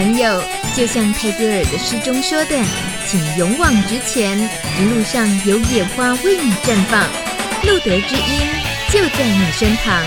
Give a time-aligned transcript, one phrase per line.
[0.00, 0.42] 朋友，
[0.74, 2.58] 就像泰戈尔的诗中说的，
[3.06, 4.38] 请勇往直前，
[4.78, 7.02] 一路上有野花为你绽放，
[7.64, 8.48] 路德之音
[8.88, 10.02] 就在你身旁。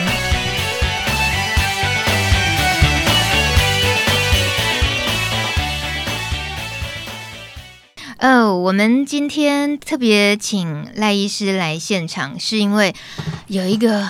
[8.18, 12.96] 哦我们今天特别请赖医师来现场，是因为
[13.46, 14.10] 有一个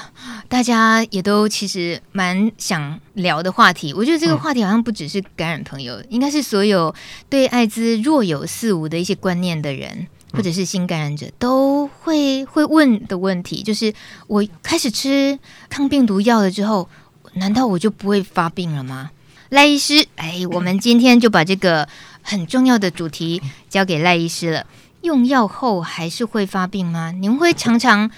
[0.54, 3.92] 大家也都其实蛮想聊的话题。
[3.92, 6.94] 我觉得这个话题好像不只是感染朋友，嗯、应该是所有
[7.28, 13.92] 对艾滋若有似无的一些观念的人，或者是新感染者都会会问的问题，就是
[14.28, 15.40] 我开始吃
[15.72, 16.88] 抗病毒药了之后，
[17.34, 19.10] 难道我就不会发病了吗？
[19.50, 21.90] 赖医师，哎，我们今天就把这个。
[22.26, 24.66] 很重要的主题交给赖医师了。
[25.02, 27.12] 用药后还是会发病吗？
[27.12, 28.10] 您会常常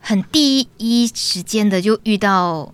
[0.00, 2.72] 很第一时间的就遇到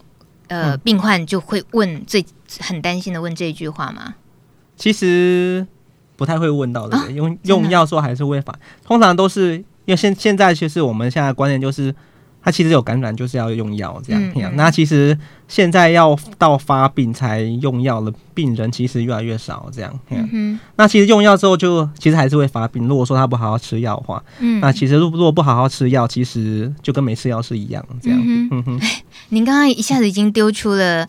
[0.49, 2.25] 呃、嗯、病患就会问最
[2.61, 4.15] 很担心的问这一句话吗？
[4.77, 5.67] 其实
[6.17, 11.95] 不太会问到的，用、啊、用药说还是会反，通常都是因为现现在其实我们现在观念就是。
[12.47, 14.23] 他其实有感染，就是要用药这样。
[14.23, 19.93] 嗯嗯、那其实现在要到发病才用药的病人，其实越来越少这样。
[20.77, 22.87] 那其实用药之后，就其实还是会发病。
[22.87, 28.21] 如果说他不好好吃药的话，嗯、那其实如果不好好吃药，其实就跟没吃药是一样这样。
[28.25, 28.81] 嗯哼嗯、
[29.31, 31.09] 您刚刚一下子已经丢出了。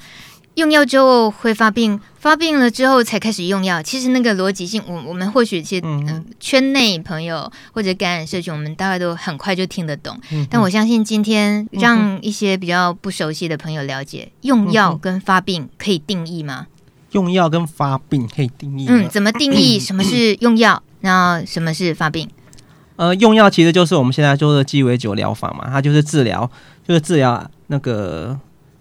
[0.58, 3.80] 用药之后会发病，发病了之后才开始用药。
[3.80, 10.19] 其实那个逻辑性，我我们或许其实、嗯呃、圈内朋友或者感染社群，我们大概都很快就听得懂。
[10.31, 16.66] 嗯、但我相信今天让一些比较不熟悉的朋友了解，用药跟发病可以定义吗？
[17.11, 18.88] 用药跟发病可以定义？
[18.89, 19.80] 嗯，怎么定义？
[19.80, 20.81] 什么是用药？
[21.02, 22.27] 然后什么是发病？
[22.95, 26.49] 呃，用药其实就是我们现在做的鸡尾酒疗法嘛，它就是治疗，
[26.88, 28.39] 就是治疗那个。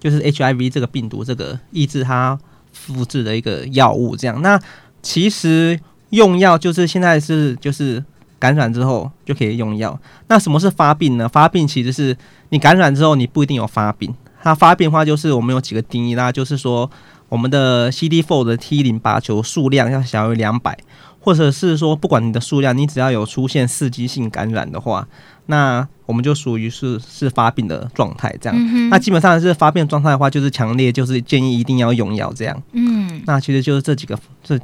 [0.09, 2.39] 就是 HIV 这个病毒，这个抑制它
[2.73, 4.41] 复制的一个药物，这样。
[4.41, 4.57] 那
[5.03, 8.05] 其实用药就是现在是就是
[8.39, 9.99] 感染之后就可以用药。
[10.29, 11.29] 那什么是发病呢？
[11.29, 12.17] 发病其实是
[12.51, 16.89] 你感染之后你不一定有发病，它发病的话就是我们有几个定义啦，就是说
[17.29, 20.79] 我们的 CD4 的 T 淋巴球数量要小于两百，
[21.19, 25.09] 或者是说不管你的数量，你只要有出现刺激性感染的话，
[25.47, 28.57] 那我们就属于是是发病的状态，这样。
[28.57, 32.63] 嗯、那基本上是发病状态的话，就是强烈，就是建议一定要用药这样。
[32.73, 34.59] 嗯，那其实就是这几个这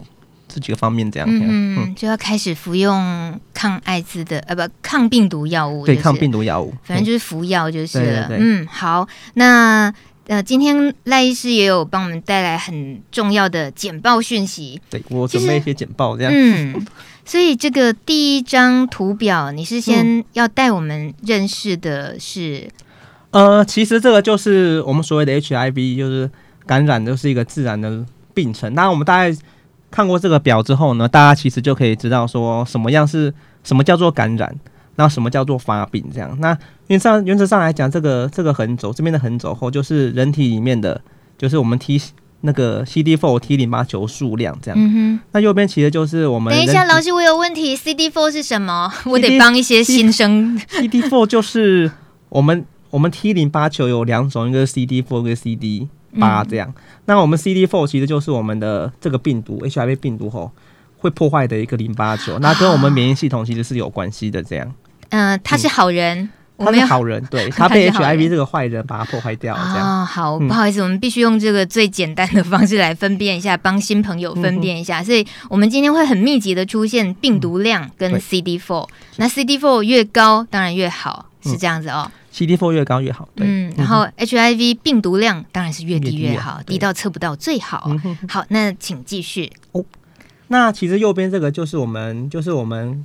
[0.46, 1.28] 这几个方面这样。
[1.28, 8.28] 嗯，嗯就要开始服用抗艾滋的呃不抗病毒药物，对，抗病毒药物，反正就是服药就是了。
[8.28, 9.92] 对对对嗯，好，那
[10.28, 14.80] 呃今天赖医师也有帮我们带来很重要的简报讯息。
[14.88, 16.32] 对，我准备一些简报这样。
[16.32, 16.86] 嗯。
[17.24, 22.68] 所以这个第一张图表，你是先要带我们认识的是，
[23.30, 26.28] 嗯、呃，其实这个就是我们所谓的 HIV，就是
[26.66, 28.74] 感染就是一个自然的病程。
[28.74, 29.36] 那我们大概
[29.90, 34.54] 看过这个表之后呢，大家其实就可以知道说什么样是什么叫做感染，
[34.96, 36.36] 那什么叫做发病这样。
[36.40, 36.58] 那
[36.88, 41.00] 原则上原则上来讲，这个这个横轴这边的横轴后，就是人体里面的，
[41.38, 42.02] 就是我们 T。
[42.42, 46.52] 那个 CD4 T 淋巴球数量这样，嗯、哼那右边其实就是我们。
[46.52, 47.76] 等一下，老师，我有问题。
[47.76, 50.58] CD4 是什么？CD, 我得帮一些新生。
[50.68, 51.90] CD4 就是
[52.28, 55.88] 我们我们 T 淋巴球有两种，一个是 CD4，一个 CD
[56.18, 56.68] 八这样。
[56.68, 60.50] 嗯、那我们 CD4 其实就是我们的这个病毒 HIV 病毒吼
[60.98, 64.42] 会破坏的一个淋巴球，那跟我们免疫系统其实是有关系的。
[64.42, 64.74] 这样，
[65.10, 66.28] 嗯、呃，他是好人。
[66.70, 69.70] 他是好人，对，他被 HIV 这个坏人把他破坏掉了。
[69.72, 75.00] 这样哦，好，不好意思，嗯、我们必须用这个最简单的方式来分辨一下，帮新朋友分辨一下。
[75.00, 78.88] 嗯、所以，我们今天会很密集的出现病毒量跟 CD4。
[79.16, 82.10] 那 CD4 越高，当然越好，是这样子哦。
[82.32, 83.46] CD4 越高越好，对。
[83.46, 87.90] 嗯，然后 HIV 病毒量当然是越低越好，低到测不到最好。
[88.28, 89.52] 好，那请继续。
[89.72, 89.84] 哦，
[90.48, 93.04] 那其实右边这个就是我们，就是我们。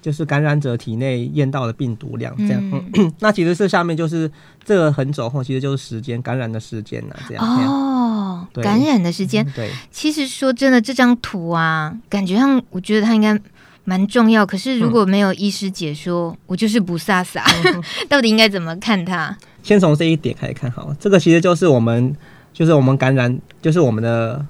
[0.00, 2.82] 就是感染者体内验到的病毒量，这样。
[2.94, 4.30] 嗯、 那其实是下面就是
[4.64, 7.44] 这个横轴后，其实就是时间感染的时间呢，这样。
[7.44, 9.52] 哦，感染的时间、嗯。
[9.56, 9.70] 对。
[9.90, 13.36] 其实说真的，这张图啊，感觉上我觉得它应该
[13.84, 14.46] 蛮重要。
[14.46, 17.42] 可是如果没有医师解说，嗯、我就是不飒飒。
[17.64, 19.36] 嗯、到底应该怎么看它？
[19.64, 20.96] 先从这一点开始看好了。
[21.00, 22.14] 这个其实就是我们，
[22.52, 24.46] 就是我们感染，就是我们的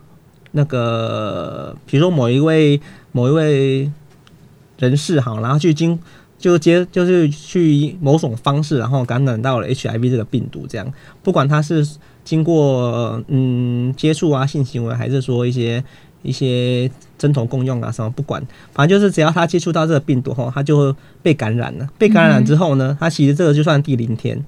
[0.53, 2.79] 那个，比如说某一位，
[3.13, 3.91] 某一位。
[4.79, 5.99] 人士好，然后去经
[6.39, 10.93] 就接就是去某种方式，然后感染到了 HIV 这个病毒，这样
[11.23, 11.87] 不管他是
[12.25, 15.83] 经过嗯接触啊性行为，还是说一些
[16.23, 18.41] 一些针头共用啊什么，不管
[18.73, 21.89] 反正就是只要他接触到这个病毒后，他就会被感染了。
[21.99, 24.45] 被感染之后呢，他其实这个就算第零天。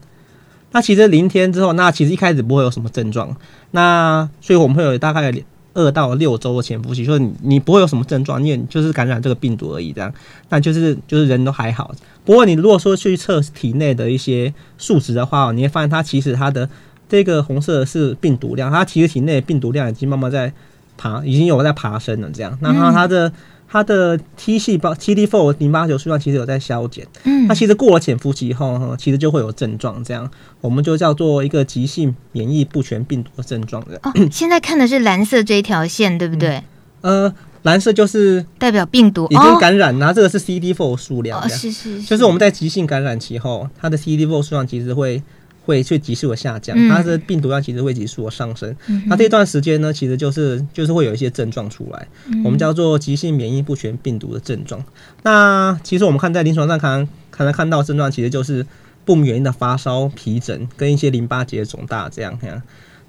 [0.72, 3.36] 那其实零天之后，那其实一开始不会有什么症状。
[3.72, 5.32] 那所以我们会有大概
[5.74, 10.12] 二到六周的潜伏期，就是你你不会有什么症状，你也就是感染这个病毒而已，这样，
[10.48, 11.94] 那就是就是人都还好。
[12.24, 16.68] 不过你如果说去测体内的一些数值的话，你会发现它其实它的
[17.08, 20.52] 这个红色是病毒量，它其实体内的病毒量已经慢慢在
[20.96, 23.28] 爬，已经有在爬升了，这样，那它它的。
[23.28, 23.32] 嗯
[23.72, 30.28] 它的 T 细胞 CD4 淋巴球数量其实有在消减，嗯，那其实过了潜伏期以后，其实就会有症状，这样
[30.60, 33.96] 我们就叫做一个急性免疫不全病毒的症状的。
[34.02, 36.62] 哦，现在看的是蓝色这一条线，对不对？
[37.02, 45.22] 嗯、呃，蓝色就是代表病毒已经感染，然后这个是 CD4 数量，是，是，就是我们在急性感染期后，它的 CD4 数量其实会。
[45.66, 48.74] 会去急速的下降，它的病毒量其实会急速的上升。
[48.86, 54.82] 嗯、那这段时间呢，其实就是就是会有一些症状出来，嗯、我们叫做急性免疫不全病毒的症状。
[55.22, 58.66] 那其实我们看在临床上看，可能看到症状其实就是
[59.04, 62.36] 不明原因的发烧、皮疹跟一些淋巴结肿大这样。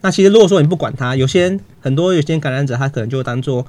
[0.01, 3.65] 那其实如果说你不管它，有些很多有些感染者他可能就当做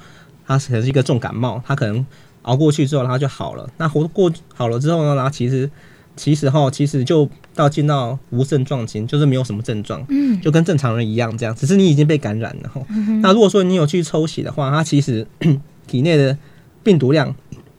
[0.47, 2.05] 他可能是一个重感冒，他可能
[2.43, 3.71] 熬过去之后然后就好了。
[3.79, 5.71] 那活过好了之后呢，然后其实。
[6.15, 12.83] 其实哈，其实就到进到无症状期，就是没有什么症状，嗯，就跟正常人一样这样，只是你已经被感染了哈。
[12.91, 15.27] 嗯、那如果说你有去抽血的话，它其实
[15.89, 16.37] 体内的
[16.83, 17.35] 病毒量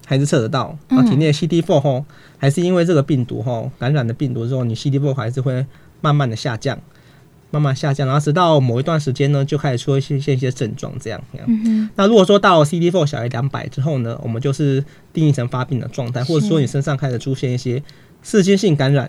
[0.06, 2.04] 还是测得到，啊，体内的 CD4 哈，
[2.40, 5.64] 还是因为这个病毒哈感染的病毒之后，你 CD4 还是会
[6.02, 6.80] 慢慢的下降，
[7.52, 11.22] 慢慢下降，然后直到某一段时间呢，就开始出现现一些症状这样。
[11.46, 14.84] 嗯、那如果说到 CD4 小于两百之后呢，我们就是
[15.14, 17.84] 定义成发病的状态，或者说你身上开始出现一些。
[18.24, 19.08] 刺激性感染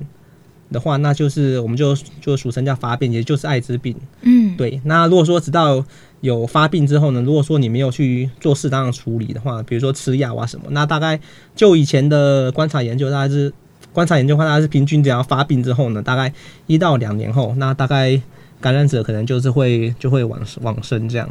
[0.71, 3.97] 的话，那就是我们就就俗称叫发病，也就是艾滋病。
[4.23, 4.81] 嗯，对。
[4.85, 5.85] 那如果说直到
[6.21, 11.19] 有发病之后呢，如果说你没有去做适当的处理的话，比如说吃药啊什么，那大概
[11.55, 13.53] 就以前的观察研究，大概是
[13.93, 16.33] 观察研究的话，大概是平均只要发病之后呢，大概
[16.67, 18.21] 一到两年后，那大概
[18.61, 21.29] 感染者可能就是会就会往往生这样。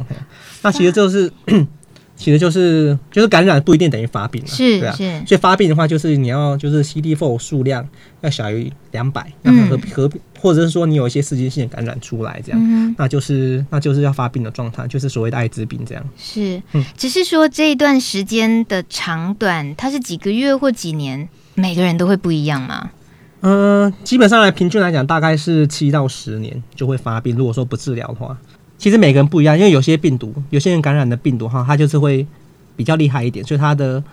[0.62, 1.30] 那其实就是。
[2.16, 5.22] 其实就是就是感染不一定等于发病了，是对啊，是。
[5.26, 7.86] 所以发病的话，就是你要就是 CD4 数量
[8.20, 16.04] 要小于两百，那和和或者是说你有一些刺激性感染出来这样，嗯、那就是那就是要发病的状态，就是所谓的艾滋病这样。
[16.16, 22.90] 是，嗯，只是说这一段时间的长短，它是几个月或几年，每个人都会不一样吗？
[23.40, 27.36] 嗯、呃，基本上来平均来讲，大概是七到十年就会发病。
[27.36, 28.38] 如果说不治疗的话。
[28.84, 32.26] 其实每个人不一样，因为有些病毒，有些人感染的病毒哈，它就是会
[32.76, 34.04] 比较厉害一点，所以它的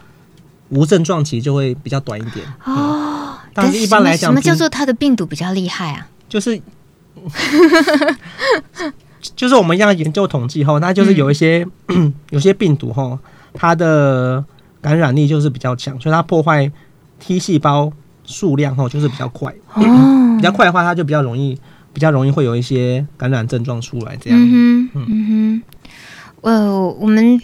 [0.70, 2.46] 无症状期就会比较短一点。
[2.64, 6.08] 哦，但是一般来讲，什么叫做它的病毒比较厉害啊？
[6.30, 6.58] 就是，
[9.36, 13.20] 就是我们要研究统计后，那就是有一些、嗯、 有些病毒哈，
[13.54, 14.42] 它的
[14.80, 16.72] 感染力就是比较强，所以它破坏
[17.20, 17.92] T 细胞
[18.24, 19.52] 数量哈就是比较快。
[19.74, 21.60] 哦、嗯，比较快的话，它就比较容易。
[21.94, 24.40] 比较容易会有一些感染症状出来，这样。
[24.40, 25.64] 嗯哼，嗯哼。
[26.42, 27.40] 呃，我们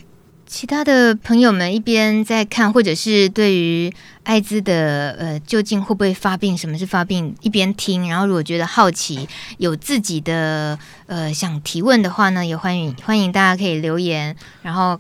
[0.45, 8.07] 其他的朋友们一边在看，或者是对于艾滋的呃究竟会不会发病，什么是发病，一边听。
[8.09, 9.27] 然后如果觉得好奇，
[9.57, 14.99] 有自己的呃想提问的话呢，也欢迎欢迎大家可以留言，然后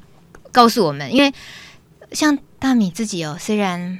[0.51, 1.11] 告诉我们。
[1.13, 1.33] 因为
[2.11, 3.97] 像大米自己哦，虽然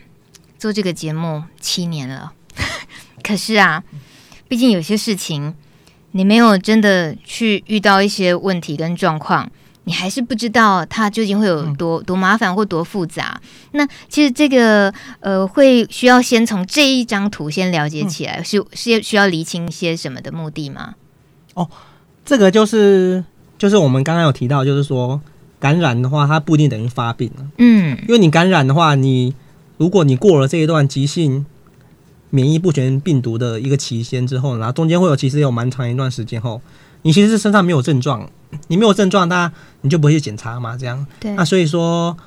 [0.60, 2.34] 做这个节目七年了，
[3.24, 3.84] 可是啊。
[4.48, 5.54] 毕竟有些事情，
[6.12, 9.50] 你没有真的去遇到一些问题跟状况，
[9.84, 13.40] 你还是不知道它究竟会有多多麻烦或多复杂。
[13.72, 20.96] 那其实这个呃，会需要先从这一张图先了解起来，是是需要厘清一些什么的目的吗？
[21.54, 21.70] 哦，
[22.26, 23.24] 这个就是
[23.58, 25.20] 就是我们刚刚有提到，就是说
[25.60, 27.46] 感染的话，它不一定等于发病了。
[27.58, 29.36] 嗯，因为你感染的话，你
[29.78, 31.46] 如果你过了这一段急性。
[32.30, 36.62] 免疫不全病毒的一个期间之后，然后中间会有其实有蛮长一段时间后，
[37.04, 38.30] 你其实是身上没有症状，
[38.68, 41.06] 你没有症状，那你就不会去检查嘛，这样。
[41.20, 41.34] 对。
[41.36, 42.18] 那所以说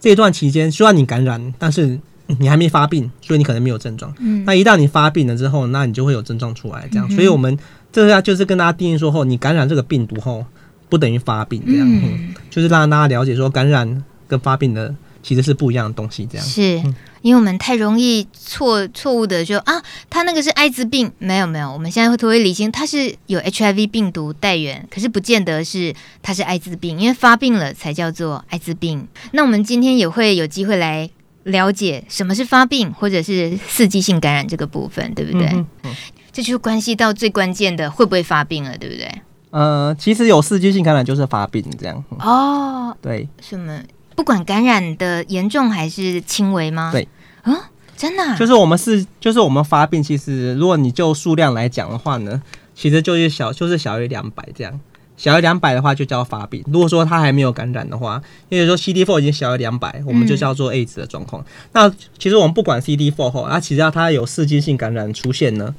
[0.00, 4.12] 这一段期间，虽然你感染，但是你还没发病，所以你可能没有症状。
[4.18, 4.44] 嗯。
[4.44, 7.06] 那一旦你发病了之后，那你就会有症状出来，这样。
[7.08, 7.56] 嗯、所以我们
[7.92, 10.44] 这下就是跟大家定义说，后你感染这个病毒后，
[10.88, 11.88] 不等于发病，这样。
[11.88, 12.34] 嗯，嗯。
[12.50, 14.92] 就是让大家了解说，感染跟发病的。
[15.26, 16.94] 其实是不一样的东西，这样是、嗯、
[17.24, 29.08] 因为我们太容易错错误的说啊，他那个是艾滋病，没有没有，我们现在会特别理性，他是有 HIV 病毒带源，可是不见得是他是艾滋病，因为发病了才叫做艾滋病。
[29.32, 31.08] 那我们今天也会有机会来
[31.44, 35.46] 了解什么是发病，或者是刺激性感染这个部分，对不对？
[35.46, 35.94] 嗯嗯、
[36.30, 39.10] 这就关系到最关键的会不会发病了，对不对？
[39.48, 42.04] 呃，其实有刺激性感染就是发病这样。
[42.18, 43.80] 哦，对，什么？
[44.14, 46.90] 不管感染的严重还是轻微吗？
[46.92, 47.06] 对，
[47.44, 47.56] 嗯，
[47.96, 52.42] 真的、啊，就是我们是，就是我们发病，其实如果你就数量来讲的话呢，
[52.74, 54.80] 其实就是小，就是小于两百这样。
[55.16, 56.60] 小于两百的话就叫发病。
[56.66, 61.40] 如果说他还没有感染的话，因为说 CD4 已经小于两百，我们就叫做 AIDS 的状况。
[61.42, 65.72] 嗯、那其实我们不管 CD4 后，那其实要它有刺激性感染出现呢，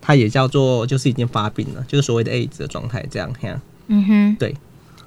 [0.00, 3.06] 它也叫做就是已经发病了，就是所谓的 AIDS 的状态。
[3.08, 3.32] 这样，
[3.86, 4.56] 嗯哼，对，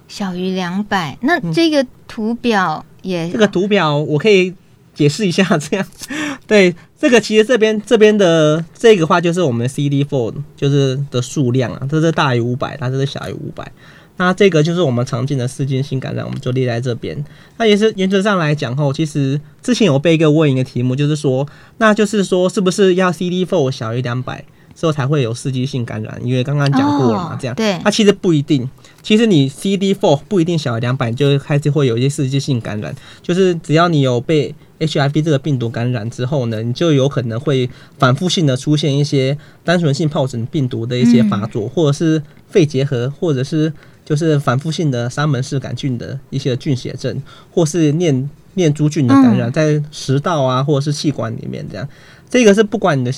[0.08, 1.18] 小于两百。
[1.22, 4.54] 那这个图表也、嗯、这个图表我可以
[4.94, 5.86] 解释一下，这样，
[6.48, 6.76] 对。
[7.04, 13.70] 这个其实这边这边的这个话就是我们的 CD four 就是的数量啊，这是大于五百，它这是小于五百。
[14.16, 17.22] 那这个就是我们常见的刺激性感染，我们就列在这边。
[17.58, 21.46] 那也是原则上来讲后，其实之前有被一个问一个题目，就是说，
[21.80, 26.18] 那就是说是不是要 CD four 小于两百之后才会有刺激性感染？
[26.24, 27.56] 因为刚刚讲过了嘛，这样。
[27.56, 27.78] 对。
[27.84, 28.70] 那其实不一定，
[29.04, 34.56] 其实你 CD4 不一定小于两百，就开始会有一些刺激性感染，就是只要你有被。
[34.80, 43.72] HIV 这个病毒感染之后呢，你就有可能会反复性的出现一些单纯性疱疹病毒的一些发作，或者是肺结核，或者是
[44.04, 51.88] 就是反复性的沙门氏杆菌的一些菌血症，或是念念珠菌的感染，在食道啊或者是气管里面这样。
[52.30, 53.12] 这个是不管你的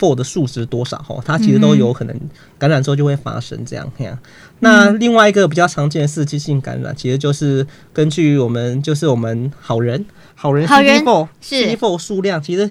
[0.00, 2.20] CD4 的数值多少哈，它其实都有可能
[2.58, 3.92] 感染之后就会发生这样。
[4.60, 10.04] 那另外一个比较常见的刺激性感染，其实就是根据我们就是我们好人。
[10.34, 12.62] 好人 CD4 是 CD4 数量，其实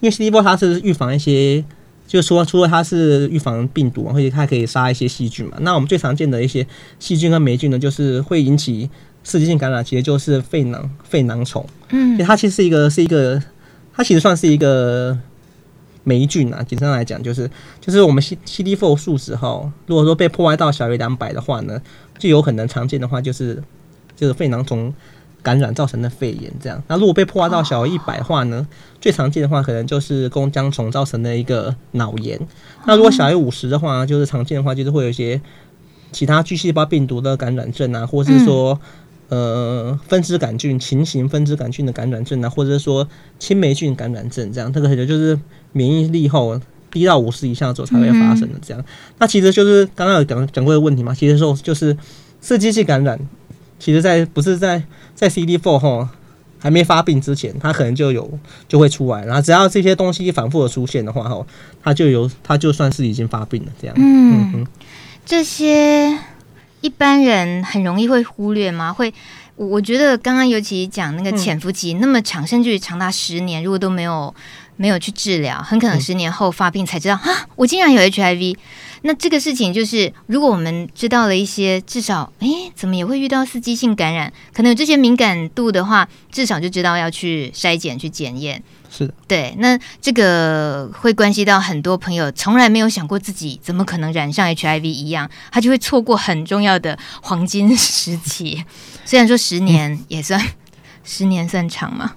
[0.00, 1.62] 因为 CD4 它是预防一些，
[2.06, 5.58] 就是说除了它是预防病毒，而且它可以杀一些细菌嘛。
[5.60, 6.66] 那我们最常见的一些
[6.98, 8.88] 细菌跟霉菌呢，就是会引起
[9.22, 11.66] 刺激性感染，其实就是肺囊肺囊虫。
[11.90, 13.42] 嗯，它其实是一个是一个，
[13.92, 15.18] 它其实算是一个
[16.04, 16.62] 霉菌啊。
[16.62, 17.50] 简单来讲，就是
[17.80, 21.80] 就是我们 C CD4 数值哈，如果说被破坏到小于两百的话呢，
[22.18, 23.62] 就有可能常见的话就是
[24.16, 24.94] 就是肺囊虫。
[25.40, 26.82] 感染造成的肺炎，这样。
[26.88, 28.66] 那如果被破坏到小于一百的话呢，
[29.00, 32.38] 最常见的话可能就是弓浆虫造成的一个脑炎。
[32.84, 35.40] 那如果小于五十的话，就是常见的话就是会有一些
[36.10, 38.78] 其他巨细胞病毒的感染症啊，或是说
[39.28, 44.70] 呃分支杆菌、禽型分支杆菌的感染症啊，或者是说青霉菌感染症这样。
[44.70, 45.38] 这个可能就是
[45.72, 46.60] 免疫力后
[46.90, 48.84] 低到五十以下的时候才会发生的这样。
[49.18, 51.96] 那其实就是刚刚有讲讲过的问题嘛，其实说就是
[52.40, 53.18] 刺激性感染。
[53.80, 54.82] 其实，在不是在
[55.14, 56.08] 在 CD4 后
[56.58, 58.28] 还没发病之前，它可能就有
[58.66, 61.46] 就会出来，然后只要这些东西反复的出现的话吼，
[61.80, 63.94] 它就有它就算是已经发病了这样。
[63.96, 64.66] 嗯，嗯，
[65.24, 66.18] 这些
[66.80, 68.92] 一般人很容易会忽略吗？
[68.92, 69.14] 会，
[69.54, 74.34] 我觉得刚刚尤其讲那个潜伏期那么长，甚至于长达十年，如果都没有
[74.78, 78.56] 没有去治疗，很可能十年后发病才知道啊，我竟然有 HIV。
[79.02, 84.32] 那这个事情就是，如果我们知道了一些，至少，哎，怎么也会遇到刺激性感染？
[84.52, 88.60] 可能有这些敏感度的话，至少就知道要去筛检、去检验。
[88.90, 89.54] 是的，对。
[89.58, 98.64] 那这个会关系到很多朋友从来没有想过自己怎么可能染上 HIV 一样，他就会错过很重要的黄金时期。
[99.06, 100.50] 虽然说十年也算，嗯、
[101.04, 102.14] 十年算长嘛。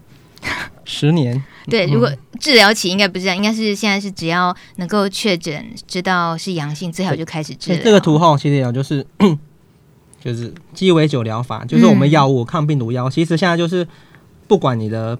[0.92, 7.82] 十年，对，如果治疗期应该不是这样，应该是现在是只要能够确诊，知道是阳性，最好就开始治疗。
[7.82, 9.06] 这个图号其实讲就是
[10.22, 13.88] 就是鸡尾酒疗法，就是我们药物、嗯、抗病毒药，其实现在就是
[14.50, 15.18] 不管你的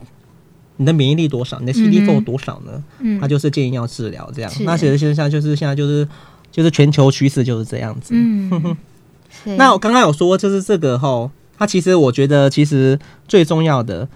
[0.76, 4.52] 你的免疫力多少，你的 CD4 多少呢，嗯，它就是建议要治疗这样。
[4.66, 6.06] 那其实现在就是现在就是
[6.52, 8.14] 就是全球趋势就是这样子。
[8.14, 8.78] 嗯，
[9.58, 14.10] 那我刚刚有说就是这个哈，它其实我觉得其实最重要的。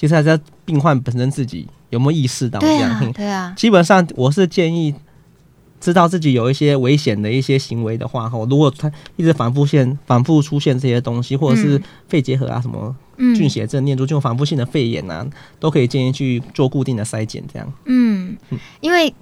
[0.00, 2.98] 其实还是病患本身自己有没有意识到这样？
[2.98, 3.54] 对啊，对啊。
[3.54, 4.94] 基本上我是建议，
[5.78, 11.78] 知道自己有一些危险的一些行为的话，哈，如果他一直反复现、反复出现这些东西，或者是
[12.08, 12.96] 肺结核啊、什么
[13.36, 15.26] 菌血症、念珠菌反复性的肺炎啊，
[15.58, 17.70] 都可以建议去做固定的筛检，这样。
[17.84, 18.34] 嗯，
[18.80, 19.14] 因为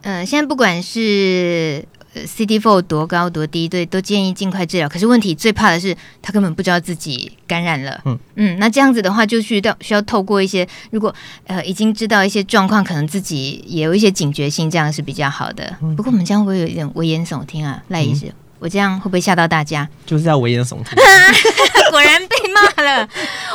[0.00, 1.84] 呃，现在不管是。
[2.26, 4.88] CD4 多高多低，对，都建议尽快治疗。
[4.88, 8.00] 可是问题最怕的是，他根本不知道自己感染了。
[8.04, 11.14] 嗯嗯，那这样子的话，就需要需要透过一些，如果
[11.46, 15.76] 呃已经知道一些状况，可能自己也有一些警觉性，这样是比较好的。
[15.82, 17.82] 嗯、不过我们这样会不会有一点危言耸听啊？
[17.88, 19.88] 赖医师，我这样会不会吓到大家？
[20.06, 20.94] 就是要危言耸听，
[21.90, 23.08] 果然被骂了。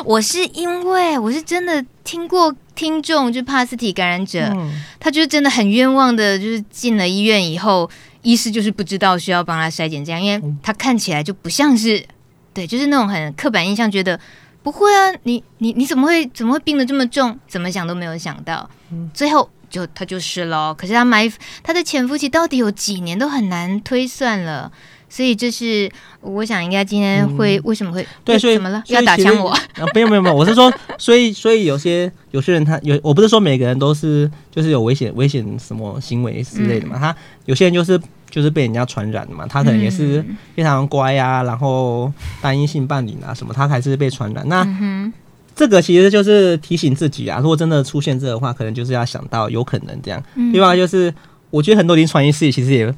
[0.05, 7.89] 我是因为我是真的听过听众就帕斯体感染者，嗯、他就是真的很冤枉的，就是进了医院以后。
[8.21, 12.05] 医师就是不知道需要帮他筛检这样，因为他看起来就不像是，
[12.53, 14.17] 对，就是那种很刻板印象，觉得
[14.61, 17.37] 不会啊，你你你怎么会怎么会病得这么重？
[17.47, 18.69] 怎么想都没有想到，
[19.13, 20.73] 最后就他就是咯。
[20.73, 21.31] 可是他埋
[21.63, 24.69] 他的潜伏期到底有几年都很难推算了，
[25.09, 29.49] 所以这是我想应该今天会、嗯、为什么会对，所以怎么了要打枪我？
[29.49, 29.59] 啊，
[29.95, 37.99] 没有没有没有，我是说，所以所以有些有些人他有，我不是说每个人都是就是有危险危险什么行为之类的嘛，嗯、他有些人就是
[38.29, 40.23] 就是被人家传染的嘛，他可能也是
[40.55, 44.47] 非常乖啊，然后单一性伴侣啊什么，他还是被传染。
[44.47, 45.11] 那、嗯、
[45.55, 50.23] 这个其实就是提醒自己啊，如果真的出现这个的话，可能就是要想到有可能这样。
[50.35, 51.11] 嗯、另外就是
[51.49, 52.93] 我觉得很多临床医师其实也。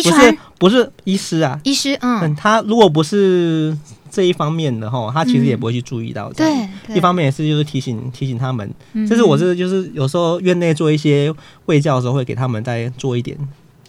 [0.00, 3.76] 不是不是医师啊，医师嗯，他如果不是
[4.10, 6.32] 这一方面的齁，他其实也不会去注意到。
[6.32, 6.46] 对、
[6.88, 8.72] 嗯，一方面也是就是提醒提醒他们，
[9.06, 11.30] 这是我是就是有时候院内做一些
[11.66, 13.36] 卫教的时候，会给他们再做一点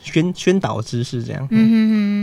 [0.01, 1.47] 宣宣导知识这样。
[1.51, 1.73] 嗯嗯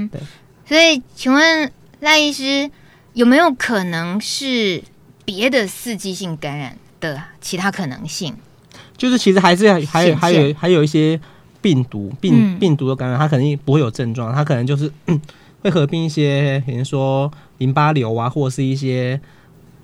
[0.05, 0.21] 嗯，对。
[0.69, 2.71] 所以，请问赖医师
[3.15, 4.83] 有没有可能是
[5.25, 8.35] 别的刺激性感染的其他可能性？
[8.97, 11.19] 就是其实还是还有还有还有一些。
[11.63, 14.91] 病毒病病毒的感染，它肯定不会有症状，它可能就是
[15.63, 19.21] 会合并一些，比如说淋巴瘤啊，或者是一些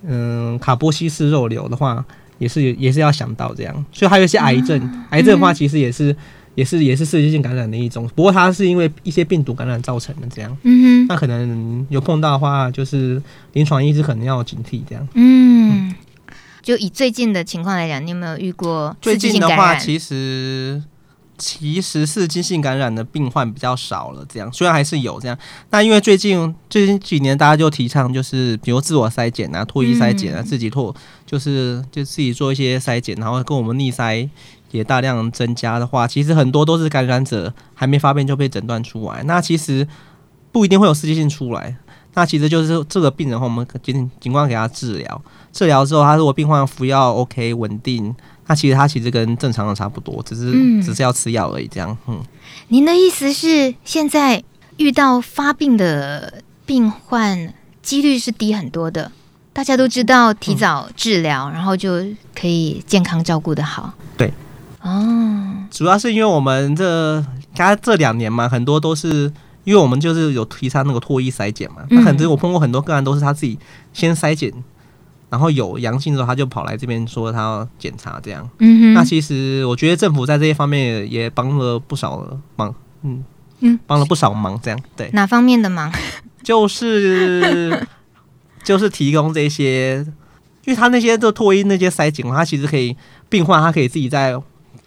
[0.02, 2.02] 嗯卡波西氏肉瘤的话，
[2.38, 3.85] 也是也是要想到这样。
[3.92, 6.16] 所以还有一些癌症，嗯、癌症的话其实也是
[6.54, 10.56] 也是也是刺激性感染的一种，不过它是因为一些病毒感染造成的这样。
[10.62, 15.06] 嗯哼，那可能有碰到的话，就是临床医师可能要警惕这样。
[15.12, 15.95] 嗯，
[16.62, 18.97] 就以最近的情况来讲，你有没有遇过？
[19.02, 20.83] 最近的话，其实。
[21.38, 25.38] 其实是急性感染的病患比较少了，这样虽然还是有这样，
[25.70, 30.94] 那因为最近最近几年大家就提倡就是比如自我筛检啊、唾液筛检啊、自己唾
[31.26, 34.28] 就是就自己做一些筛检，然后跟我们逆筛
[34.70, 39.86] 也大量增加的话，其实很多都是感染者还没发病就被诊断出来，那其实
[40.52, 41.76] 不一定会有刺激性出来，
[42.14, 48.14] 那其实就是这个病人的话，我们尽尽管给他治疗，治疗之后他如果病患服药 OK 稳定。
[48.46, 51.66] 那其实它其实跟正常的差不多，只是、嗯、只是要吃药而已。
[51.66, 52.22] 这样，嗯。
[52.68, 54.42] 您的意思是，现在
[54.76, 59.10] 遇到发病的病患几率是低很多的？
[59.52, 62.04] 大家都知道提早治疗，嗯、然后就
[62.38, 63.92] 可以健康照顾的好。
[64.16, 64.32] 对，
[64.82, 67.20] 哦，主要是因为我们这
[67.54, 69.32] 刚才这两年嘛，很多都是
[69.64, 71.78] 因为我们就是有提倡那个唾液筛检嘛。
[71.90, 73.58] 那很多我碰过很多个案都是他自己
[73.92, 74.52] 先筛检。
[75.36, 78.49] 然后有阳性之后，他就跑来这边说他要检查，这样。
[78.60, 78.94] 嗯哼。
[78.94, 83.22] 那其实我觉得政府在这些方面也帮了不少忙，嗯
[83.60, 84.80] 嗯，帮了不少忙，这样。
[84.96, 85.10] 对。
[85.12, 85.92] 哪方面的忙？
[86.42, 87.86] 就是
[88.64, 89.96] 就是提供这些，
[90.64, 92.96] 因为他那些都脱衣那些筛检，他其实可以
[93.28, 94.34] 病患他可以自己在。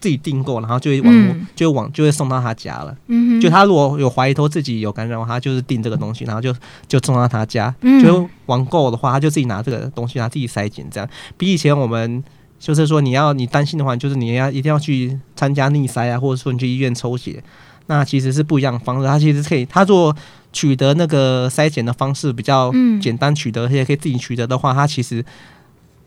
[0.00, 2.96] 自己订购，然后就会往、嗯、就会往就会送到他家了。
[3.08, 6.54] 嗯哼，就他如果有怀疑说自己有感染的话，他就是订这个东西，然后就
[6.88, 7.74] 就送到他家。
[7.82, 12.24] 嗯，就网购的话，他就自己拿这个东西，他自己筛检，这样比以前我们
[12.58, 17.42] 就是说你要你担心的话，就是你要一定要去参加逆筛啊，或者说你去医院抽血，
[17.86, 19.06] 那其实是不一样的方式。
[19.06, 20.16] 他其实可以，他做
[20.52, 25.22] 取得那个筛检的方式比较简单，取得而且可以自己取得的话，他其实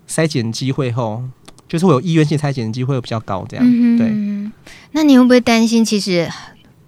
[0.10, 1.24] 筛检机会后。
[1.68, 4.52] 就是会有意愿性筛检的机会会比较高，这样、嗯、对。
[4.92, 5.84] 那你会不会担心？
[5.84, 6.30] 其实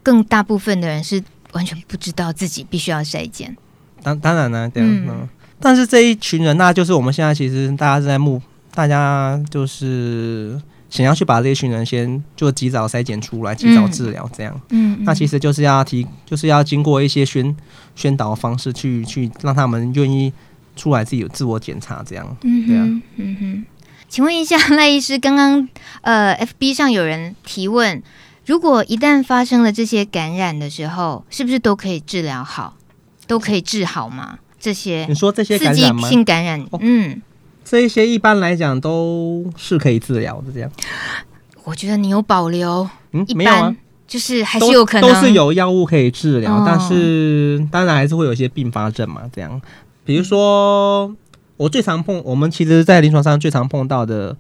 [0.04, 3.56] 更大部分的人是完全不知道自己必须要筛检。
[4.04, 5.08] 当当然了，对、嗯。
[5.10, 5.30] 嗯。
[5.60, 8.40] 但是这一群人，那就是我们现在其实大家是在目，
[8.76, 14.62] 大家就是想要去把这一群人先就及早筛检出来，及早治疗，这样。
[14.70, 15.00] 嗯。
[15.02, 17.56] 那其实就是要提，就是要经过一些宣
[17.96, 20.32] 宣导方式去去让他们愿意
[20.76, 22.38] 出来自己有自我检查，这样。
[22.44, 22.68] 嗯。
[22.68, 22.84] 对啊。
[23.16, 23.66] 嗯哼。
[24.16, 25.68] 请问一下 赖医师，刚刚
[26.00, 28.02] 呃，FB 上有人提问，
[28.46, 32.78] 如果一旦发生了这些感染的时候，是不是都可以治疗好，
[33.28, 34.40] 都可以治好吗？
[34.58, 35.82] 这些你说这些刺激？
[36.08, 37.22] 性感染，嗯，
[37.66, 40.54] 这一些一般来讲都是可以治疗的。
[40.54, 40.72] 这样，
[41.66, 43.76] 我觉得你有保留，嗯，没有啊，
[44.08, 49.24] 就是还是有可能都，都是有药物可以治疗，哦，但是当然还是会有一些并发症嘛。
[49.36, 49.62] 这样，
[50.06, 51.14] 比如说。
[51.58, 54.36] 我最常碰，我们其实，在临床上最常碰到的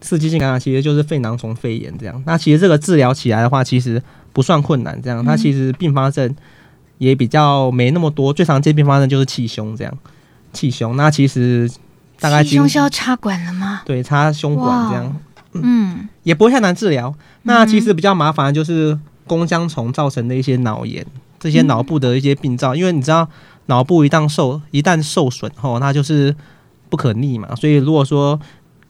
[0.00, 2.22] 刺激性感染，其实就是肺囊虫肺炎这样。
[2.24, 4.00] 那其实这个治疗起来的话，其实
[4.32, 5.24] 不算困难，这样。
[5.24, 6.32] 它其实并发症
[6.98, 9.92] 也比较没那么多，最常见并发症就是气胸这样。
[10.52, 11.68] 气胸，那其实
[12.20, 13.82] 大概气胸是要插管了吗？
[13.84, 15.16] 对，插胸管这样。
[15.54, 17.12] 嗯，也不会太难治疗。
[17.42, 21.04] 那其实比较麻烦的就是弓浆虫造成的一些脑炎，
[21.40, 23.28] 这些脑部的一些病灶，因为你知道，
[23.66, 26.36] 脑部一旦受一旦受损后，那就是。
[26.90, 28.38] 不可逆嘛，所以如果说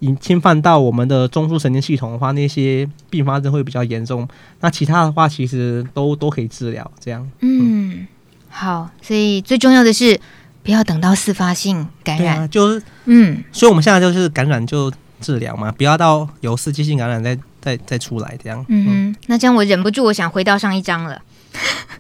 [0.01, 4.27] 已侵犯到我们的中枢神经系统的话，那些并发症会比较严重。
[4.61, 6.91] 那其他的话，其实都都可以治疗。
[6.99, 8.07] 这样，嗯，嗯，
[8.49, 10.19] 好，所以最重要的是
[10.63, 18.65] 不要等到自发性感染，啊、就是嗯，所以我们现在就是感染就治疗嘛，不要到有刺激性感染再再再出来这样。
[18.69, 21.21] 嗯哼，那这样我忍不住，我想回到上一章了。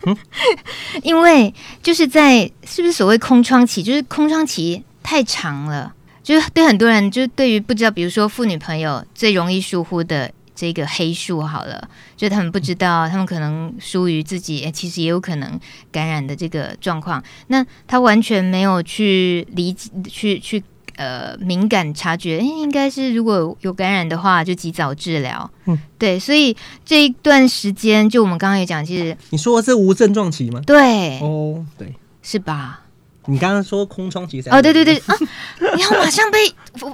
[0.06, 0.16] 嗯，
[1.04, 15.58] 因为就是在是不是所谓空窗期，就是空窗期太长了，就是对很多人，就是对于不知道，比如说妇女朋友最容易疏忽的这个黑数好了，就他们不知道，他们可能疏于自己，欸，其实也有可能
[15.90, 20.62] 感染的这个状况，那他完全没有去理解，去去。
[20.96, 25.50] 呃，敏感察觉，欸，应该是如果有感染的话，就及早治疗。
[25.64, 30.60] 嗯，对，所以这一段时间，就我们刚刚也讲，其实你说的是无症状期吗？
[30.66, 32.82] 对，哦，对，是吧？
[33.26, 35.14] 你刚刚说空窗期，哦，对对对啊！
[35.76, 36.38] 你要马上被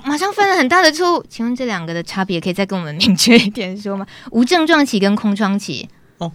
[0.05, 4.07] 马上犯了很大的错误，请问这两个的差别可以再跟我们明确一点说吗？
[4.33, 5.89] 无症状期跟空窗期？
[6.19, 6.31] 哦，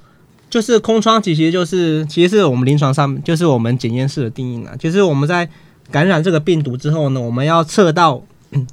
[0.49, 5.49] 就是空窗期，其实就是其实是我们临床上就是我们检验室的定义嘛，就是我们在。
[5.89, 8.23] 感染这个病毒之后呢，我们要测到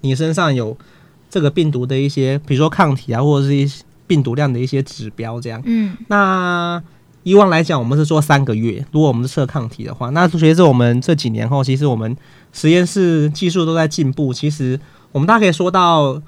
[0.02, 0.78] 你身上有
[1.28, 5.60] 这个病毒的一些，比如说抗体啊，或者是一些病毒量的一些指标，这样。
[5.64, 5.96] 嗯。
[6.06, 6.80] 那
[7.28, 8.84] 以往来讲，我们是做三个月。
[8.92, 12.16] 如果我们是测抗体的话，那随着我们这几年后，其实我们
[12.52, 14.32] 实验室技术都在进步。
[14.32, 14.78] 其实
[15.12, 16.20] 我们大概可以说到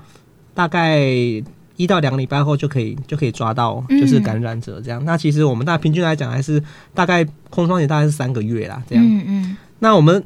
[0.53, 1.01] 大概
[1.77, 5.03] 一到两个礼拜后就可以就可以抓到，就是感染者这样。
[5.03, 9.05] 嗯、那其实我们大概平均来讲，还是大概空窗期大概是三个月啦，这样。
[9.05, 9.57] 嗯嗯。
[9.79, 10.23] 那我们。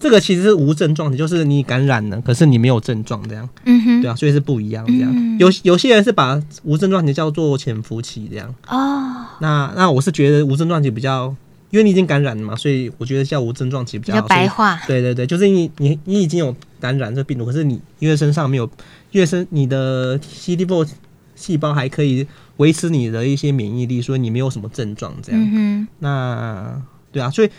[0.00, 5.12] 这个其实是无症状的，就是你感染了，可是你没有症状这样，嗯哼，对啊，所以是不一样这样。
[5.14, 8.48] 嗯、有有些人是把无症状期叫做潜伏期这样。
[8.66, 11.26] 哦，那那我是觉得无症状期比较，
[11.68, 14.80] 因为你已经感染了嘛，所以我觉得叫无症状期比较，白话。
[14.86, 18.64] 对对对，就是你你你已经有感染这个病毒，可是你因为身上没有，
[19.10, 20.88] 因为身你的 CD4
[21.34, 25.42] 细胞还可以维持你的一些免疫力，所以你没有什么症状这样。
[25.42, 26.82] 嗯哼，那
[27.12, 27.50] 对啊，所以。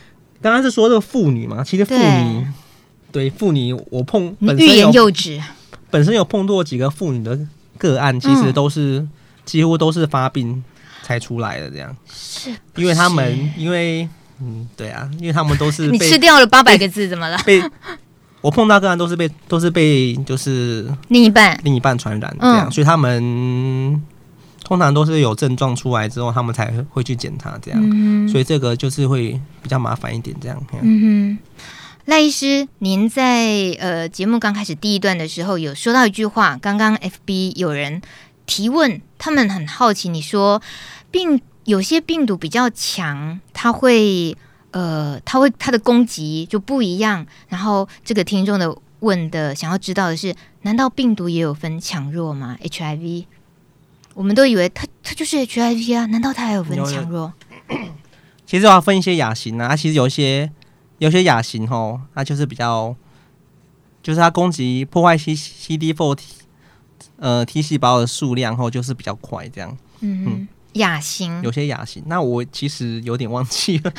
[0.41, 2.45] 刚刚是说这个妇女嘛，其实妇女
[3.11, 3.29] 对。
[3.29, 5.41] 妇女，我碰本身有幼稚，
[5.89, 7.37] 本身有碰过几个妇女的
[7.77, 9.09] 个案，其实都是、嗯、
[9.45, 10.63] 几乎都是发病
[11.03, 14.07] 才出来的这样，是，因为他们因为
[14.39, 17.37] 嗯对啊，因为他们都是 你吃掉了八百个字怎么了？
[17.45, 17.61] 被
[18.41, 21.59] 我碰到个案都是被都是被就是另一半。
[21.63, 24.01] 另一半传染这样，嗯、所以他们。
[24.71, 30.57] 通常都是有症状出来之后，他们才会去检查这样，嗯、所以这个就是会比较麻烦一点这样。
[30.81, 31.65] 嗯哼，
[32.05, 38.01] 赖医师，您在呃节目刚开始第一段的时候有说到一句话，刚刚 FB 有人
[38.45, 40.61] 提问，他们很好奇，你说
[41.11, 44.37] 病有些病毒比较强，它会
[44.71, 47.27] 呃，它会它的攻击就不一样。
[47.49, 53.25] 然后这个听众的问的想要知道的是，难道病毒也有分强弱吗？HIV？
[54.13, 57.33] 我们都以为他他就是 HIV 啊，难道他还有分强弱？
[58.45, 60.51] 其实我要分一些亚型啊，其实有一些
[60.97, 62.93] 有些亚型吼，它就是比较，
[64.03, 66.25] 就是它攻击破坏 C C D four T
[67.17, 69.77] 呃 T 细胞的数量后就是比较快这样。
[70.01, 73.93] 嗯嗯，亚型有些亚型，那我其实有点忘记了，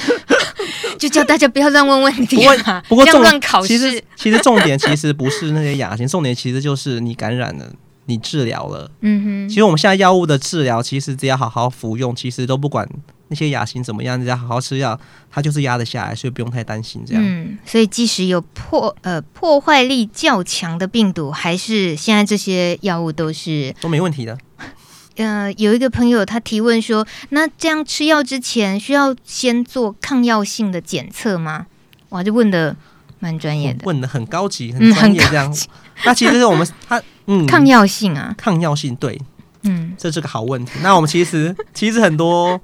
[0.98, 7.72] 就叫大家不要乱问问题啊，不过不过重点其实其实重点其实不是那些亚型，重点其实就是你感染了。
[8.06, 9.48] 你治疗了，嗯哼。
[9.48, 12.88] 其实我们现在药物的治疗，其实只要好好服用，其实都不管
[13.28, 14.98] 那些亚型怎么样，只要好好吃药，
[15.30, 17.22] 它就是压得下来，所以不用太担心这样。
[17.24, 24.36] 嗯，所以即使有破呃破坏力较强的病毒，还是现在这些药物都是都没问题的。
[25.16, 31.66] 呃，有一个朋友他提问说，那这样吃药之前需要先做抗药性的检测吗？
[32.08, 32.74] 哇，就问的
[33.20, 35.54] 蛮专业的，问的很高级，很专业这样。
[36.04, 37.00] 那其实是我们他。
[37.26, 39.20] 嗯，抗药性啊，抗药性对，
[39.62, 40.72] 嗯，这是个好问题。
[40.82, 42.60] 那我们其实 其实很多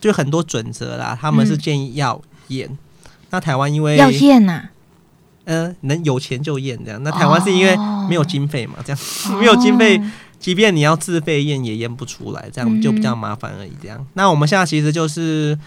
[0.00, 2.68] 就很多准则啦，他们是建议要验。
[2.70, 2.78] 嗯、
[3.30, 4.70] 那台湾因为要验呐、啊，
[5.44, 7.02] 呃，能有钱就验这样。
[7.02, 7.76] 那台湾是因为
[8.08, 8.98] 没有经费嘛，这样
[9.38, 10.00] 没有经费，
[10.38, 13.72] 即便你要自费验也验不出来，这样就比较麻烦而已。
[13.82, 15.58] 这样，那我们现在其实就是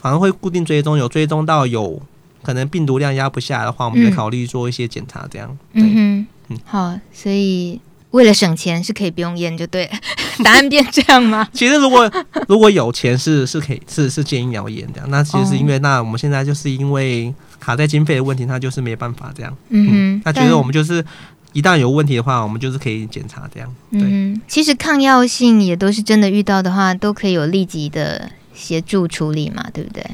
[0.00, 2.00] 反正会固定追踪，有追踪到有
[2.42, 5.56] 可能病毒量压不下来的话，我们就考虑做一些检查，这样。
[5.72, 5.82] 对。
[5.84, 6.26] 嗯
[6.64, 9.92] 好，所以为了省钱是可以不用验就对了，
[10.44, 11.48] 答案变这样吗？
[11.54, 12.10] 其实如果
[12.48, 19.56] 如果有钱是是可以是是建议要验的，那其实是因为、哦、那我们现在就是因为卡在经费的问题，那就是没办法这样。
[19.70, 21.04] 嗯，嗯，那觉得我们就是
[21.52, 23.74] 一旦有问题的话，我们就是可以检查这样。
[23.90, 30.04] 对，嗯、其实抗药性也都是真的遇到的话，都可以有立即的协助处理嘛，对不对？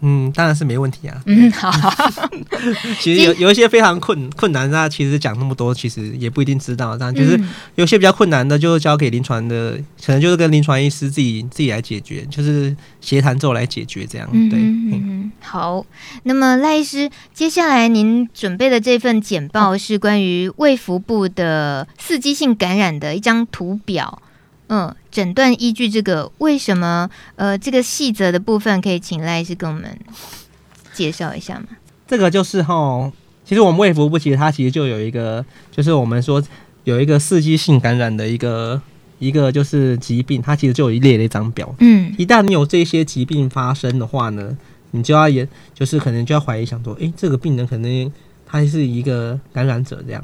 [0.00, 1.20] 嗯，当然是没问题啊。
[1.26, 1.70] 嗯，好。
[3.00, 6.96] 其实有有一些非常困困难，那其实讲那么多，其实也不一定知道。
[6.96, 7.38] 这样就是
[7.74, 14.28] 有些比较困难的，就交给临床的，可能就是跟临床医师自己自己来解决，就是协谈之后来解决这样。
[14.50, 15.84] 对，嗯，嗯，好。
[16.24, 24.22] 那么赖医师，接下来您准备的这份简报是关于卫福部的刺激性感染的一张图表。
[24.68, 27.08] 嗯，诊断依据这个为什么？
[27.36, 29.98] 呃，这个细则的部分可以请赖医师跟我们
[30.92, 31.66] 介绍一下吗？
[32.06, 33.10] 这个就是哈，
[33.44, 36.42] 其实我们卫福部其实它其实就有一个，就是我们说
[36.84, 38.80] 有一个刺激性感染的一个
[39.18, 41.74] 一个就是疾病，它其实就有一列了一张表。
[41.80, 44.56] 嗯，一旦你有这些疾病发生的话呢，
[44.90, 48.12] 你就要也就是可能就要怀疑想说，诶，这个病人可能
[48.46, 50.22] 他是一个感染者这样。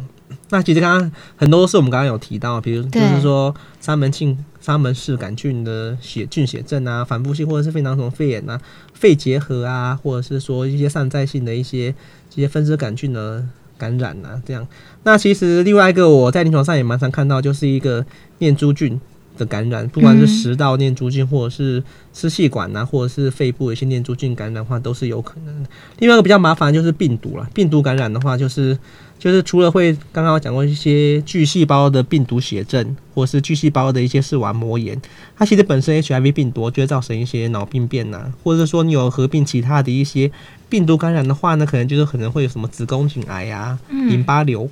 [0.51, 8.61] 那其实刚刚很多是我们刚刚有提到，比如就是说沙门性沙门氏杆菌的血菌血症啊，反复性或者是肺囊肿肺炎啊，
[8.93, 11.95] 肺结核啊，或者是说一些散在性的一些
[12.31, 13.45] 这些分支杆菌的
[13.77, 14.67] 感染啊，这样。
[15.03, 18.05] 那其实另外一个我在临床上也蛮常看到，就是一个
[18.39, 18.99] 念珠菌
[19.37, 25.69] 的感染，不管是食道念珠菌，或者是支气管啊，或者是肺部有一些念珠菌感染的话，都是有可能的。
[25.99, 28.79] 另外一个比较麻烦就是病毒了，病毒感染的话就是。
[29.25, 35.01] 就是除了会刚刚我讲过一些巨细胞的病毒血症，或是巨细胞的一些视网膜炎，
[35.35, 40.31] 它其实本身 HIV 病毒就会造成一些脑病变呐、啊，或者是说你有合并其他的一些
[40.69, 44.69] 病毒感染的话呢，可能就是可能会有什么子宫颈癌啊、淋巴瘤，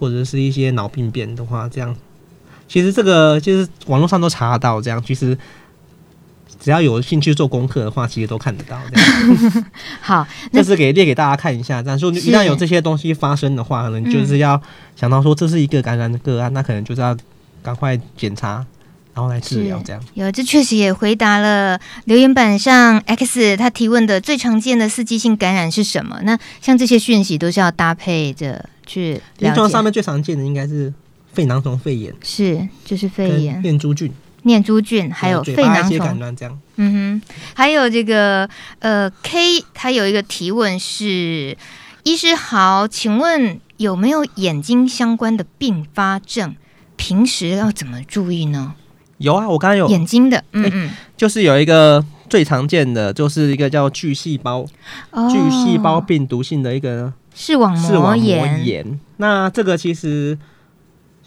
[0.00, 1.94] 或者是一些脑病变的话，这样
[2.66, 5.38] 其实这个就是网络上都查得到，这样其实。
[6.60, 8.80] 只要有兴趣做功课的话，其实都看得到。
[10.00, 11.82] 好，这是给列给大家看一下。
[11.82, 14.60] 这样说，一旦有这些东西发生的话，可能就是要
[14.96, 17.16] 想到说这是一个感染的个案，那可能就是要
[17.62, 18.64] 赶快检查，
[19.14, 19.80] 然后来治疗。
[19.84, 26.20] 这样有，这确实也回答了留言板上 X 他提问的最常见的刺激性感染是什么？
[26.24, 29.20] 那像这些讯息都是要搭配着去。
[29.38, 30.92] 临床上面最常见的应该是
[31.32, 34.12] 肺囊肿肺炎，是就是肺炎念珠菌。
[34.46, 36.30] 念珠菌，还有肺囊虫，
[36.76, 37.22] 嗯哼，
[37.54, 41.58] 还有这个呃，K，他有一个提问是：
[42.04, 46.54] 医师好，请问有没有眼睛相关的并发症？
[46.94, 48.74] 平时要怎么注意呢？
[49.18, 54.64] 有啊，我刚刚有眼睛的，嗯嗯、欸，就是有一个最常见的，就是一个叫巨细胞、
[55.10, 59.00] 哦、巨细胞病毒性的一个视网膜炎。
[59.16, 60.38] 那这个其实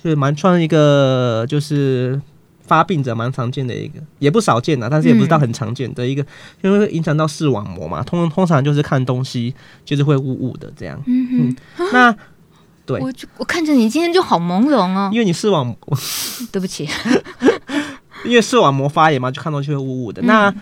[0.02, 2.22] 是蛮创一个，就是。
[2.70, 6.28] 发病者蛮常见的一个，也不少见呐，但是也不是到很常见的一个，嗯、
[6.62, 8.04] 因为会影响到视网膜嘛。
[8.04, 9.52] 通通常就是看东西
[9.84, 11.02] 就是会雾雾的这样。
[11.08, 11.56] 嗯，嗯
[11.92, 12.16] 那
[12.86, 15.78] 对，我我看着你今天就好朦胧哦，因为你视网膜，
[16.52, 16.88] 对不起，
[18.24, 20.22] 因为视网膜发炎嘛，就看东西会雾雾的。
[20.22, 20.54] 嗯、那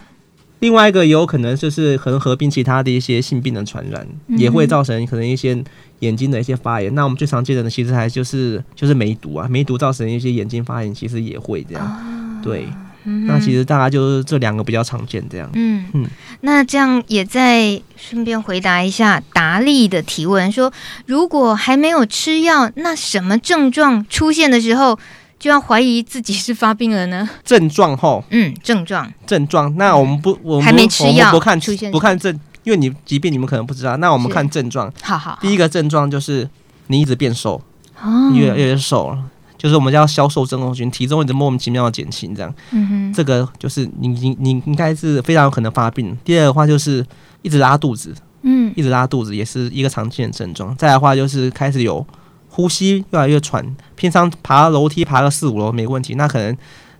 [0.60, 5.63] 另外一个也有可能就是可能合并其他的一些性病的传染，嗯、也会造成可能一些
[5.99, 6.93] 眼睛的一些发炎。
[6.95, 11.86] 那我们最常见的呢，其实还就是就是梅毒啊，梅毒造成一些眼睛发炎，其实也会这样。
[11.86, 12.67] 哦、对，
[13.05, 15.49] 嗯、那其实大概就是这两个比较常见这样。
[15.53, 16.10] 嗯嗯，嗯
[16.41, 20.71] 那这样也再顺便回答一下达利的提问，说
[21.05, 24.97] 如果还没有吃药，那什么症状出现的时候？
[25.39, 27.29] 就要怀疑自己是发病了呢？
[27.45, 29.71] 症状后，嗯，症状，症状。
[29.77, 33.95] 那我们不，我们还没吃药，不看出现，不看症，因为你疾病你们可能不知道。
[33.95, 34.91] 那我们看症状。
[35.01, 35.39] 好好。
[35.41, 36.47] 第一个症状就是
[36.88, 37.62] 你一直变瘦，
[38.01, 39.17] 哦，越来越瘦了，
[39.58, 42.53] 就是我们叫消瘦症候群，体重一直莫名其妙的减轻，这样。
[42.71, 43.13] 嗯哼。
[43.13, 46.17] 这个就是你你你应该是非常有可能发病。
[46.25, 47.06] 第二的话就是
[47.41, 50.75] 一直拉肚子，嗯，一直拉肚子也是一个常见的症状。
[50.75, 52.06] 再来的话就是开始有。
[52.49, 53.63] 呼吸越来越喘，
[53.95, 56.51] 平常爬楼梯爬个四五楼没问题，那可能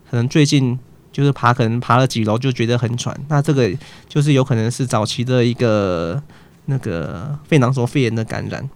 [0.08, 0.78] 可能最近
[1.18, 3.68] 就是爬，可能爬了几楼就觉得很喘，那这个
[4.08, 6.22] 就是有可能是早期的一个
[6.66, 8.70] 那个肺囊肿肺炎的感染，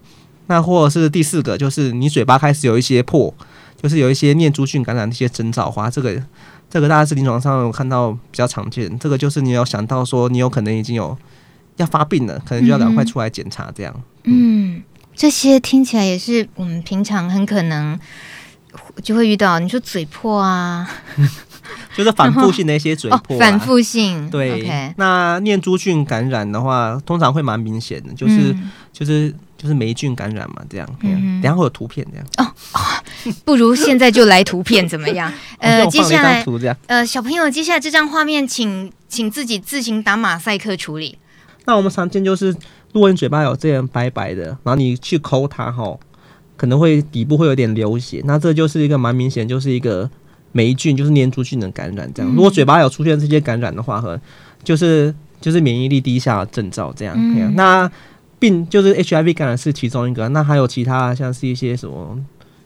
[0.48, 3.32] 那或者是第四个就是你嘴巴开始有一些破，
[3.80, 6.20] 就是有一些念珠菌感染的一些征兆，花这个
[6.68, 11.16] 这个大家是临床上有看到比较常见，这个就是你要想到说你有可能已经有
[11.76, 14.78] 要发病了，可能就要赶快出来检查这样，嗯。
[14.78, 18.00] 嗯这些听起来也是我们平常很可能
[19.04, 19.60] 就会遇到。
[19.60, 20.90] 你说嘴破啊，
[21.96, 24.30] 就是反复性的一些嘴破，哦，反复性。
[24.30, 24.94] 对，Okay.
[24.98, 30.88] 那念珠菌感染的话，通常会蛮明显的，就是、嗯、就是就是霉菌感染嘛，这样。
[31.02, 32.26] 嗯，等下会有图片这样。
[32.38, 32.80] 哦，哦，
[33.46, 35.32] 不如现在就来图片怎么样？
[35.60, 36.46] 呃，接下来
[36.88, 41.18] 呃，小朋友，接下来这张画面请，请请自己自行打马赛克处理。
[41.66, 42.56] 那我们常见就是。
[42.94, 45.98] 如果你嘴巴有这样白白的，然后你去抠它哈，
[46.58, 50.10] 可能会底部会有点流血，那这就是一个蛮明显，就是一个
[50.52, 52.12] 霉菌，就是念珠菌的感染。
[52.14, 54.20] 这样，如果嘴巴有出现这些感染的话，和
[54.64, 56.94] 就是就是免疫力低下的征兆。
[56.96, 57.90] 这样，嗯、那
[58.40, 62.18] 病就是 HIV 感染是其中一个，那还有其他像是一些什么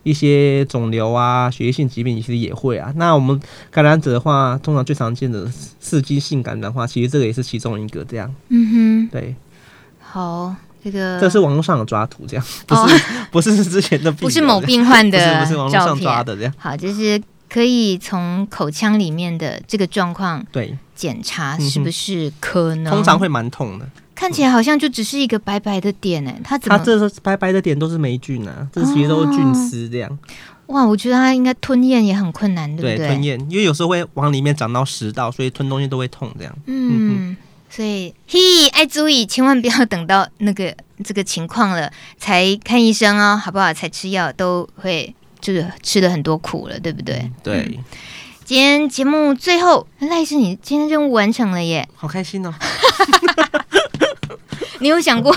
[0.04, 2.94] 一些肿瘤啊、血液性疾病其实也会啊。
[2.96, 3.40] 那我们
[3.72, 8.04] 感染者的话，通常最常见的刺激性感染的话，其实这个也是其中一个。
[8.06, 9.36] 这样，嗯哼，对。
[10.00, 13.00] 好，这个这是网络上的抓图，这样不是、哦、
[13.32, 16.54] 不是 之前的，不是某病患的， 不是不是网络上抓的这样。
[16.58, 17.22] 好，就是
[17.56, 22.92] 可以从口腔里面的这个状况对检查是不是可能？
[22.94, 23.90] 通常会蛮痛的。
[24.14, 26.78] 看起来好像就只是一个白白的点哎，它怎么？
[26.78, 30.10] 它这是白白的点都是霉菌啊，这些都是菌丝这样。
[30.12, 30.76] 哦。
[30.76, 32.98] 哇，我觉得它应该吞咽也很困难，对不对？
[32.98, 36.54] 对，吞咽，因为有时候会往里面长到食道，所以吞东西都会痛这样。
[36.66, 37.38] 嗯，
[37.70, 43.74] 所以嘿，爱注意，千万不要等到那个这个情况了才看医生哦，好不好？
[43.74, 45.16] 才吃药都会
[45.46, 47.30] 这个吃了很多苦了，对不对？
[47.44, 47.60] 对。
[47.60, 47.84] 嗯、
[48.44, 52.52] 今天节目最后，赖医师，你今天任务完成了耶，好开心哦。
[54.82, 55.32] 你有想过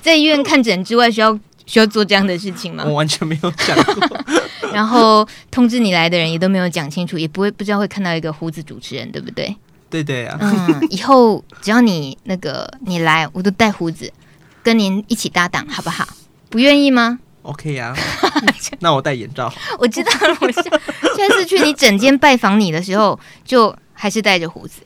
[0.00, 1.36] 在医院看诊之外需要
[1.66, 2.84] 需要做这样的事情吗？
[2.86, 4.24] 我完全没有想过。
[4.72, 9.56] 然后通知你来的人也都没有讲清楚，也不会不知道会看到一个胡子主持人，对不对？
[9.90, 10.38] 对对啊。
[10.40, 14.12] 嗯，以后只要你那个你来，我都带胡子
[14.62, 16.06] 跟您一起搭档，好不好？
[16.48, 17.96] 不愿意吗？OK 呀、啊。
[18.80, 19.52] 那我戴眼罩。
[19.78, 24.82] 我知道 了，我下下次去你整间拜访你的时候，就还是带着胡子。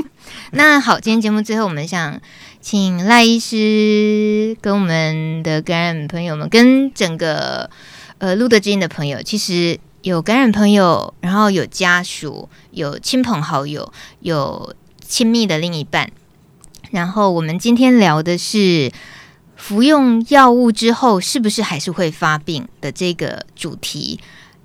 [0.52, 2.20] 那好，今天节目最后我们想。
[2.60, 7.68] 请赖医师跟我们的感染朋友们，跟整个
[8.16, 14.74] 呃路德之音的朋友，其实有感染朋友，然后有家属，有亲朋好友，有
[15.06, 16.10] 亲密的另一半。
[16.90, 18.90] 然后我们今天聊的是
[19.56, 24.20] 服用药物之后是不是还是会发病的这个主题。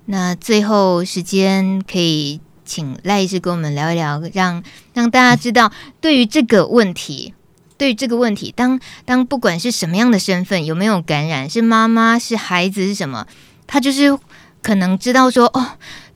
[0.06, 4.62] 那最后时间可以请赖医师跟我们聊一聊，让
[4.94, 7.34] 让大家知道对于这个问题。
[7.78, 13.26] 对于这个问题，当当不管是什么样的身份，有没有感染，是妈妈是孩子是什么，
[13.66, 14.18] 他就是
[14.60, 15.66] 可能知道说，哦，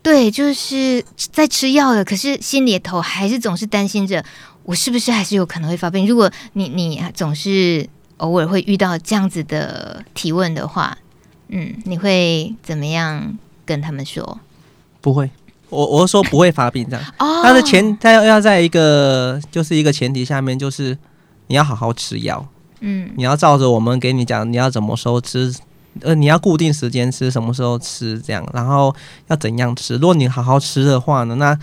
[0.02, 4.22] 对，就是在吃药了，可是心里头还是总是担心着，
[4.64, 6.06] 我是不是还是有可能会发病？
[6.06, 10.96] 如果你你总是偶尔会遇到这样子的提问的话，
[11.48, 14.38] 嗯，你会怎么样跟他们说？
[15.00, 15.30] 不会，
[15.68, 17.04] 我我是说不会发病这样。
[17.18, 20.96] 哦，但是前他要在一个就是一个前提下面就是。
[21.46, 22.42] 你要好好吃药，
[22.80, 25.54] 嗯，你要照着我们给你讲，你要怎么时候吃，
[26.00, 28.96] 呃，你要固定时间吃，什么时候吃，这样，然后
[29.26, 29.96] 要怎样吃。
[29.96, 31.56] 如果你好好吃的话呢，那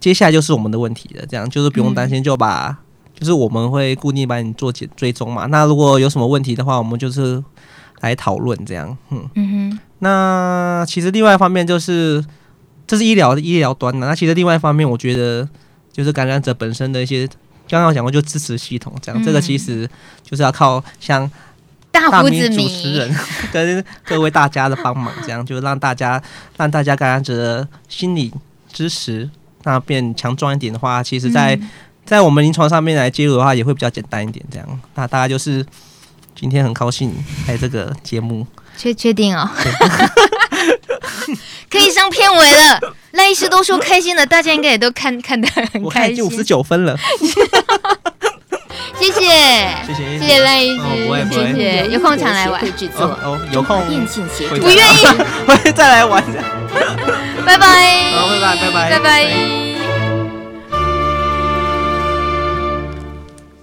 [0.00, 1.26] 接下来就是我们的问题了。
[1.26, 2.76] 这样就是不用担心，就把、嗯、
[3.22, 5.46] 就是我们会固定帮你做检追踪嘛。
[5.46, 7.40] 那如果有什么问题的话，我们就是
[8.00, 8.98] 来讨论这样。
[9.10, 9.78] 嗯嗯哼。
[10.00, 12.24] 那其实另外一方面就是
[12.86, 14.08] 这是医疗医疗端的。
[14.08, 15.48] 那其实另外一方面，我觉得
[15.92, 17.28] 就是感染者本身的一些。
[17.68, 19.88] 刚刚讲过，就支持系统这样，嗯、这个其实
[20.22, 21.30] 就是要靠像
[21.90, 23.10] 大米主持人
[23.50, 26.22] 跟各位大家的帮忙，这样就让大家
[26.58, 28.30] 让大家感染者的心理
[28.70, 29.30] 支持
[29.62, 31.58] 那变强壮一点的话，其实在，
[32.04, 34.44] 在、我们临床上面来介入的话，也会比较简单一点。
[34.50, 35.64] 这样，那大家就是
[36.34, 37.12] 今天很高兴
[37.48, 39.48] 来这个节目，确确定哦。
[41.70, 42.80] 可以上片尾了，
[43.12, 45.82] 赖医师都说开心了，大家应该也都看看得很开心。
[45.82, 46.94] 我看已经五十九分了，
[48.98, 49.20] 谢谢，
[49.86, 50.84] 谢谢，谢谢赖医师，
[51.30, 52.62] 谢谢，有空常来玩。
[52.98, 53.80] 哦，有空，
[54.60, 55.06] 不愿意，
[55.46, 56.22] 会再来玩。
[57.46, 59.71] 拜拜，好，拜拜，拜拜，拜拜。